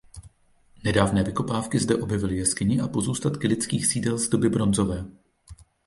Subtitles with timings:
[0.83, 5.05] Nedávné vykopávky zde objevily jeskyni a pozůstatky lidských sídel z doby bronzové.